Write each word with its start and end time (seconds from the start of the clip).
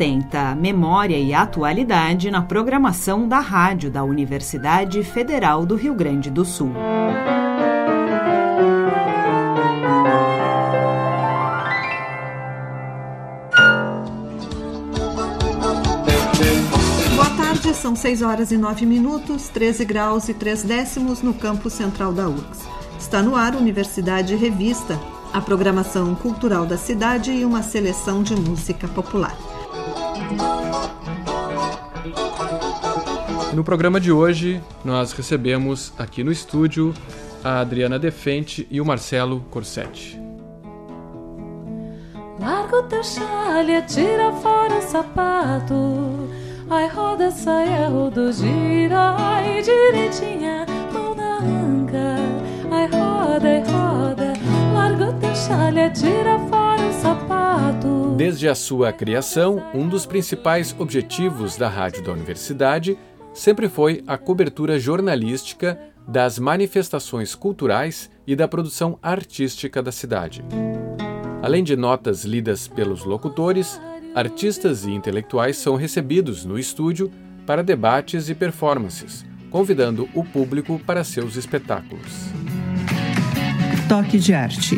1080, 0.00 0.54
Memória 0.54 1.18
e 1.18 1.34
Atualidade 1.34 2.30
na 2.30 2.40
programação 2.40 3.28
da 3.28 3.38
rádio 3.38 3.90
da 3.90 4.02
Universidade 4.02 5.02
Federal 5.04 5.66
do 5.66 5.76
Rio 5.76 5.94
Grande 5.94 6.30
do 6.30 6.42
Sul. 6.42 6.72
Boa 17.14 17.30
tarde, 17.36 17.74
são 17.74 17.94
6 17.94 18.22
horas 18.22 18.50
e 18.50 18.56
9 18.56 18.86
minutos, 18.86 19.48
13 19.48 19.84
graus 19.84 20.30
e 20.30 20.34
3 20.34 20.62
décimos 20.62 21.20
no 21.20 21.34
campo 21.34 21.68
central 21.68 22.10
da 22.10 22.26
URGS. 22.26 22.66
Está 22.98 23.22
no 23.22 23.36
ar 23.36 23.54
Universidade 23.54 24.34
Revista, 24.34 24.98
a 25.30 25.42
programação 25.42 26.14
cultural 26.14 26.64
da 26.64 26.78
cidade 26.78 27.30
e 27.32 27.44
uma 27.44 27.62
seleção 27.62 28.22
de 28.22 28.34
música 28.34 28.88
popular. 28.88 29.36
No 33.52 33.64
programa 33.64 34.00
de 34.00 34.12
hoje, 34.12 34.60
nós 34.84 35.12
recebemos 35.12 35.92
aqui 35.98 36.22
no 36.22 36.30
estúdio 36.30 36.94
a 37.42 37.58
Adriana 37.58 37.98
Defente 37.98 38.66
e 38.70 38.80
o 38.80 38.84
Marcelo 38.84 39.44
Corsetti. 39.50 40.20
Larga 42.38 42.76
o 42.76 42.82
teu 42.84 43.02
chale, 43.02 43.82
tira 43.82 44.32
fora 44.34 44.78
o 44.78 44.82
sapato. 44.82 45.74
Ai, 46.70 46.88
roda, 46.88 47.32
saia, 47.32 47.88
rodo, 47.88 48.32
gira, 48.32 49.16
ai, 49.18 49.60
direitinha, 49.62 50.64
mão 50.92 51.12
na 51.16 51.38
anca. 51.38 52.16
Ai, 52.70 52.86
roda, 52.86 53.48
ai, 53.48 53.62
roda, 53.64 54.32
larga 54.72 55.10
o 55.10 55.12
teu 55.14 55.34
chale, 55.34 55.90
tira 55.90 56.38
fora 56.48 56.82
o 56.86 56.92
sapato. 57.02 58.14
Desde 58.16 58.48
a 58.48 58.54
sua 58.54 58.92
criação, 58.92 59.60
um 59.74 59.88
dos 59.88 60.06
principais 60.06 60.72
objetivos 60.78 61.56
da 61.56 61.68
Rádio 61.68 62.04
da 62.04 62.12
Universidade 62.12 62.96
sempre 63.32 63.68
foi 63.68 64.02
a 64.06 64.16
cobertura 64.18 64.78
jornalística 64.78 65.78
das 66.06 66.38
manifestações 66.38 67.34
culturais 67.34 68.10
e 68.26 68.34
da 68.34 68.48
produção 68.48 68.98
artística 69.02 69.82
da 69.82 69.92
cidade. 69.92 70.44
Além 71.42 71.64
de 71.64 71.76
notas 71.76 72.24
lidas 72.24 72.68
pelos 72.68 73.04
locutores, 73.04 73.80
artistas 74.14 74.84
e 74.84 74.90
intelectuais 74.90 75.56
são 75.56 75.76
recebidos 75.76 76.44
no 76.44 76.58
estúdio 76.58 77.10
para 77.46 77.62
debates 77.62 78.28
e 78.28 78.34
performances, 78.34 79.24
convidando 79.50 80.08
o 80.14 80.24
público 80.24 80.78
para 80.84 81.04
seus 81.04 81.36
espetáculos. 81.36 82.28
Toque 83.88 84.18
de 84.18 84.34
arte. 84.34 84.76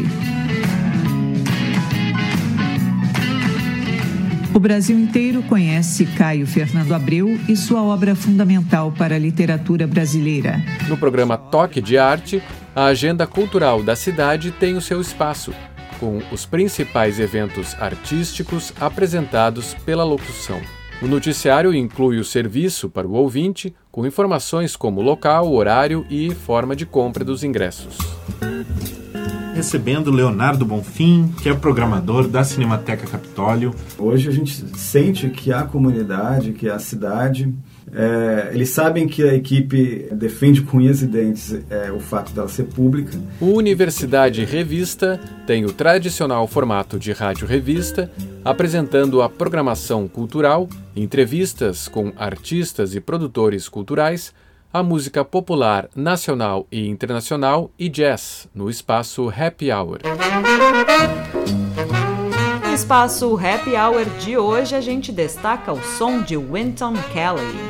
O 4.55 4.61
Brasil 4.61 4.99
inteiro 4.99 5.43
conhece 5.45 6.05
Caio 6.05 6.47
Fernando 6.47 6.93
Abreu 6.93 7.41
e 7.49 7.57
sua 7.57 7.83
obra 7.83 8.15
fundamental 8.15 8.93
para 8.93 9.15
a 9.15 9.19
literatura 9.19 9.87
brasileira. 9.87 10.63
No 10.89 10.97
programa 10.99 11.39
Toque 11.39 11.81
de 11.81 11.97
Arte, 11.97 12.43
a 12.77 12.85
agenda 12.85 13.27
cultural 13.27 13.83
da 13.83 13.97
cidade 13.97 14.51
tem 14.51 14.77
o 14.77 14.81
seu 14.83 15.01
espaço, 15.01 15.55
com 15.99 16.21
os 16.31 16.45
principais 16.45 17.19
eventos 17.19 17.75
artísticos 17.81 18.75
apresentados 18.79 19.73
pela 19.87 20.05
locução. 20.05 20.61
O 21.01 21.07
noticiário 21.07 21.75
inclui 21.75 22.19
o 22.19 22.25
serviço 22.25 22.91
para 22.91 23.09
o 23.09 23.13
ouvinte, 23.13 23.75
com 23.91 24.07
informações 24.07 24.77
como 24.77 25.01
local, 25.01 25.51
horário 25.51 26.07
e 26.11 26.31
forma 26.35 26.77
de 26.77 26.85
compra 26.85 27.25
dos 27.25 27.43
ingressos. 27.43 27.97
Recebendo 29.63 30.11
Leonardo 30.11 30.65
Bonfim, 30.65 31.33
que 31.41 31.49
é 31.49 31.55
programador 31.55 32.27
da 32.27 32.43
Cinemateca 32.43 33.07
Capitólio. 33.07 33.73
Hoje 33.97 34.29
a 34.29 34.33
gente 34.33 34.53
sente 34.77 35.31
que 35.31 35.53
a 35.53 35.63
comunidade, 35.63 36.51
que 36.51 36.69
a 36.69 36.81
cidade, 36.81 37.55
é, 37.95 38.51
eles 38.53 38.71
sabem 38.71 39.07
que 39.07 39.23
a 39.23 39.33
equipe 39.33 40.09
defende 40.11 40.63
com 40.63 40.79
unhas 40.79 41.01
e 41.01 41.07
dentes 41.07 41.57
é, 41.71 41.93
o 41.93 42.01
fato 42.01 42.33
dela 42.33 42.49
ser 42.49 42.65
pública. 42.65 43.17
O 43.41 43.57
Universidade 43.57 44.45
Revista 44.45 45.21
tem 45.47 45.65
o 45.65 45.73
tradicional 45.73 46.49
formato 46.49 46.99
de 46.99 47.13
rádio-revista, 47.13 48.11
apresentando 48.45 49.23
a 49.23 49.29
programação 49.29 50.09
cultural, 50.09 50.69
entrevistas 50.97 51.87
com 51.87 52.13
artistas 52.17 52.97
e 52.97 53.01
produtores 53.01 53.69
culturais, 53.69 54.35
a 54.73 54.83
música 54.83 55.23
popular 55.23 55.91
nacional 55.95 56.67
e 56.73 56.89
internacional 56.89 57.71
e 57.79 57.91
jazz 57.91 58.49
no 58.55 58.71
espaço 58.71 59.29
Happy 59.29 59.71
Hour. 59.71 59.99
No 62.65 62.75
espaço 62.75 63.37
Happy 63.37 63.77
Hour 63.77 64.07
de 64.19 64.39
hoje, 64.39 64.75
a 64.75 64.81
gente 64.81 65.13
destaca 65.13 65.73
o 65.73 65.83
som 65.83 66.23
de 66.23 66.39
Winton 66.39 66.95
Kelly. 67.13 67.61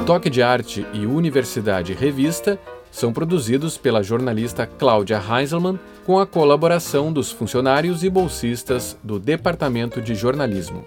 O 0.00 0.04
Toque 0.04 0.28
de 0.28 0.42
Arte 0.42 0.84
e 0.92 1.06
Universidade 1.06 1.92
Revista 1.94 2.58
são 2.90 3.12
produzidos 3.12 3.78
pela 3.78 4.02
jornalista 4.02 4.66
Cláudia 4.66 5.22
Heinzelmann 5.22 5.78
com 6.04 6.18
a 6.18 6.26
colaboração 6.26 7.12
dos 7.12 7.30
funcionários 7.30 8.02
e 8.02 8.10
bolsistas 8.10 8.98
do 9.02 9.20
Departamento 9.20 10.00
de 10.00 10.14
Jornalismo. 10.14 10.84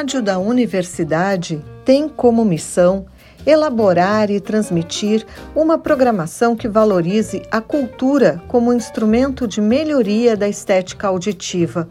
Rádio 0.00 0.22
da 0.22 0.38
universidade 0.38 1.62
tem 1.84 2.08
como 2.08 2.42
missão 2.42 3.04
elaborar 3.44 4.30
e 4.30 4.40
transmitir 4.40 5.26
uma 5.54 5.76
programação 5.76 6.56
que 6.56 6.66
valorize 6.66 7.42
a 7.50 7.60
cultura 7.60 8.42
como 8.48 8.72
instrumento 8.72 9.46
de 9.46 9.60
melhoria 9.60 10.34
da 10.38 10.48
estética 10.48 11.08
auditiva. 11.08 11.86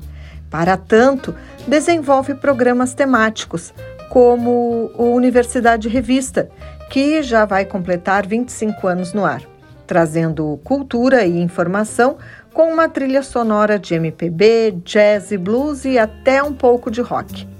Para 0.49 0.75
tanto, 0.75 1.35
desenvolve 1.67 2.33
programas 2.33 2.95
temáticos, 2.95 3.71
como 4.09 4.89
o 4.97 5.13
Universidade 5.13 5.87
Revista, 5.87 6.49
que 6.89 7.21
já 7.21 7.45
vai 7.45 7.63
completar 7.63 8.25
25 8.25 8.87
anos 8.87 9.13
no 9.13 9.23
ar, 9.23 9.43
trazendo 9.85 10.59
cultura 10.63 11.27
e 11.27 11.39
informação 11.39 12.17
com 12.55 12.73
uma 12.73 12.89
trilha 12.89 13.21
sonora 13.21 13.77
de 13.77 13.93
MPB, 13.93 14.79
jazz 14.83 15.31
e 15.31 15.37
blues 15.37 15.85
e 15.85 15.99
até 15.99 16.41
um 16.41 16.55
pouco 16.55 16.89
de 16.89 17.01
rock. 17.01 17.58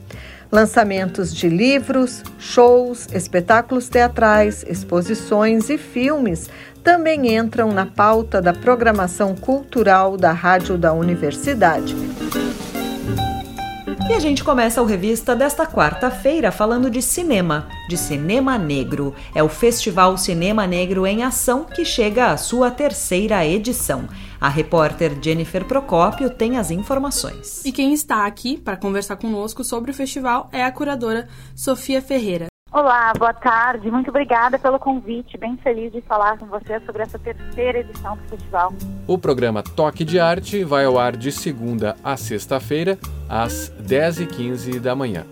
Lançamentos 0.51 1.33
de 1.33 1.47
livros, 1.47 2.23
shows, 2.39 3.07
espetáculos 3.13 3.87
teatrais, 3.87 4.65
exposições 4.67 5.69
e 5.69 5.77
filmes 5.77 6.49
também 6.83 7.35
entram 7.35 7.71
na 7.71 7.85
pauta 7.85 8.41
da 8.41 8.51
programação 8.51 9.35
cultural 9.35 10.17
da 10.17 10.31
Rádio 10.31 10.75
da 10.75 10.91
Universidade. 10.91 11.95
E 14.09 14.13
a 14.13 14.19
gente 14.19 14.43
começa 14.43 14.81
o 14.81 14.85
revista 14.85 15.35
desta 15.35 15.67
quarta-feira 15.67 16.51
falando 16.51 16.89
de 16.89 16.99
cinema, 16.99 17.67
de 17.87 17.95
cinema 17.95 18.57
negro. 18.57 19.13
É 19.35 19.43
o 19.43 19.47
Festival 19.47 20.17
Cinema 20.17 20.65
Negro 20.65 21.05
em 21.05 21.21
Ação 21.21 21.63
que 21.63 21.85
chega 21.85 22.31
à 22.31 22.37
sua 22.37 22.71
terceira 22.71 23.45
edição. 23.45 24.09
A 24.41 24.47
repórter 24.47 25.17
Jennifer 25.21 25.65
Procópio 25.65 26.29
tem 26.29 26.57
as 26.57 26.71
informações. 26.71 27.65
E 27.65 27.73
quem 27.73 27.93
está 27.93 28.25
aqui 28.25 28.57
para 28.57 28.77
conversar 28.77 29.17
conosco 29.17 29.65
sobre 29.65 29.91
o 29.91 29.93
festival 29.93 30.47
é 30.53 30.63
a 30.63 30.71
curadora 30.71 31.27
Sofia 31.53 32.01
Ferreira. 32.01 32.47
Olá, 32.71 33.11
boa 33.17 33.33
tarde. 33.33 33.91
Muito 33.91 34.09
obrigada 34.09 34.57
pelo 34.57 34.79
convite. 34.79 35.37
Bem 35.37 35.57
feliz 35.57 35.91
de 35.91 35.99
falar 36.01 36.37
com 36.37 36.45
você 36.45 36.79
sobre 36.85 37.01
essa 37.01 37.19
terceira 37.19 37.79
edição 37.79 38.15
do 38.15 38.23
festival. 38.29 38.71
O 39.05 39.17
programa 39.17 39.61
Toque 39.61 40.05
de 40.05 40.19
Arte 40.19 40.63
vai 40.63 40.85
ao 40.85 40.97
ar 40.97 41.17
de 41.17 41.33
segunda 41.33 41.97
a 42.01 42.15
sexta-feira, 42.15 42.97
às 43.27 43.73
10h15 43.81 44.79
da 44.79 44.95
manhã. 44.95 45.25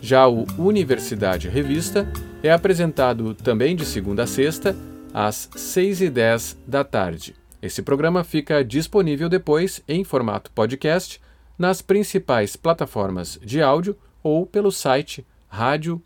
Já 0.00 0.26
o 0.26 0.46
Universidade 0.56 1.50
Revista 1.50 2.10
é 2.42 2.50
apresentado 2.50 3.34
também 3.34 3.76
de 3.76 3.84
segunda 3.84 4.22
a 4.22 4.26
sexta, 4.26 4.74
às 5.12 5.50
6h10 5.54 6.56
da 6.66 6.82
tarde. 6.82 7.37
Esse 7.60 7.82
programa 7.82 8.22
fica 8.22 8.64
disponível 8.64 9.28
depois 9.28 9.82
em 9.88 10.04
formato 10.04 10.50
podcast 10.52 11.20
nas 11.58 11.82
principais 11.82 12.54
plataformas 12.54 13.38
de 13.42 13.60
áudio 13.60 13.96
ou 14.22 14.46
pelo 14.46 14.70
site 14.70 15.26
rádio 15.48 16.02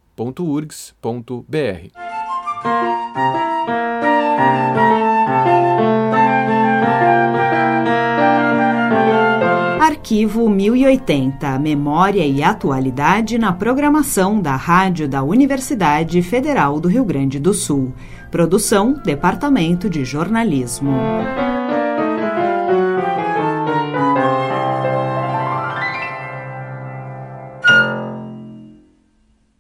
Arquivo 10.13 10.47
1080 10.47 11.59
Memória 11.59 12.27
e 12.27 12.43
Atualidade 12.43 13.39
na 13.39 13.51
programação 13.51 14.43
da 14.43 14.55
Rádio 14.55 15.09
da 15.09 15.23
Universidade 15.23 16.21
Federal 16.21 16.79
do 16.79 16.87
Rio 16.87 17.03
Grande 17.03 17.39
do 17.39 17.55
Sul. 17.55 17.95
Produção 18.31 18.93
Departamento 19.03 19.89
de 19.89 20.05
Jornalismo. 20.05 20.93